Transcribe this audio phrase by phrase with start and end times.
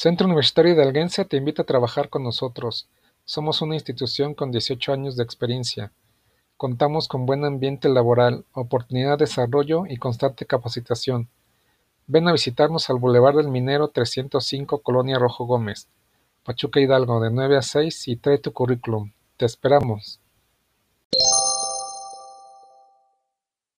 [0.00, 2.86] Centro Universitario de Hidalguense te invita a trabajar con nosotros.
[3.24, 5.90] Somos una institución con 18 años de experiencia.
[6.56, 11.28] Contamos con buen ambiente laboral, oportunidad de desarrollo y constante capacitación.
[12.06, 15.88] Ven a visitarnos al Boulevard del Minero 305, Colonia Rojo Gómez,
[16.44, 19.10] Pachuca Hidalgo, de 9 a 6 y trae tu currículum.
[19.36, 20.20] Te esperamos.